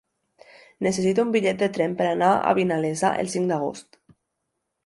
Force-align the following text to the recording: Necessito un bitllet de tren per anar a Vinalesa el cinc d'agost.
Necessito 0.85 1.25
un 1.25 1.33
bitllet 1.35 1.59
de 1.59 1.69
tren 1.75 1.95
per 2.01 2.09
anar 2.13 2.31
a 2.53 2.57
Vinalesa 2.61 3.15
el 3.25 3.33
cinc 3.35 3.53
d'agost. 3.53 4.03